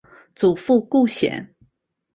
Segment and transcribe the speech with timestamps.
[0.35, 1.53] 祖父顾显。